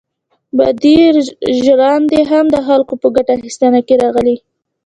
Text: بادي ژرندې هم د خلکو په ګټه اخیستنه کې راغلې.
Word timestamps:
بادي 0.57 0.95
ژرندې 1.63 2.21
هم 2.31 2.45
د 2.51 2.57
خلکو 2.67 2.93
په 3.01 3.07
ګټه 3.15 3.31
اخیستنه 3.37 3.79
کې 3.87 3.95
راغلې. 4.03 4.35